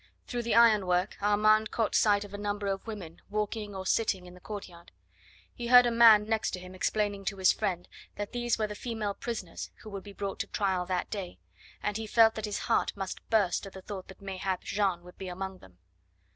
[0.25, 4.33] Through the ironwork Armand caught sight of a number of women walking or sitting in
[4.33, 4.91] the courtyard.
[5.53, 8.73] He heard a man next to him explaining to his friend that these were the
[8.73, 11.37] female prisoners who would be brought to trial that day,
[11.83, 15.19] and he felt that his heart must burst at the thought that mayhap Jeanne would
[15.19, 15.77] be among them.